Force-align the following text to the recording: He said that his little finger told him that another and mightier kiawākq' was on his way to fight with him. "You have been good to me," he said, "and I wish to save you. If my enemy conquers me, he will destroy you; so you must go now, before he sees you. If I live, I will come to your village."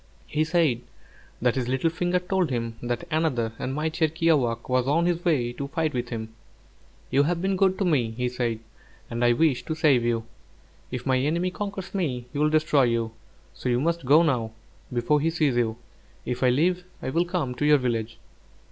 He 0.25 0.43
said 0.43 0.81
that 1.43 1.53
his 1.53 1.67
little 1.67 1.91
finger 1.91 2.17
told 2.17 2.49
him 2.49 2.73
that 2.81 3.03
another 3.11 3.53
and 3.59 3.71
mightier 3.75 4.07
kiawākq' 4.07 4.67
was 4.67 4.87
on 4.87 5.05
his 5.05 5.23
way 5.23 5.53
to 5.53 5.67
fight 5.67 5.93
with 5.93 6.09
him. 6.09 6.33
"You 7.11 7.21
have 7.21 7.39
been 7.39 7.55
good 7.55 7.77
to 7.77 7.85
me," 7.85 8.09
he 8.17 8.27
said, 8.27 8.61
"and 9.11 9.23
I 9.23 9.33
wish 9.33 9.63
to 9.65 9.75
save 9.75 10.03
you. 10.03 10.23
If 10.89 11.05
my 11.05 11.19
enemy 11.19 11.51
conquers 11.51 11.93
me, 11.93 12.25
he 12.33 12.39
will 12.39 12.49
destroy 12.49 12.85
you; 12.85 13.11
so 13.53 13.69
you 13.69 13.79
must 13.79 14.03
go 14.03 14.23
now, 14.23 14.53
before 14.91 15.21
he 15.21 15.29
sees 15.29 15.55
you. 15.55 15.77
If 16.25 16.41
I 16.41 16.49
live, 16.49 16.83
I 17.03 17.11
will 17.11 17.23
come 17.25 17.53
to 17.53 17.63
your 17.67 17.77
village." 17.77 18.17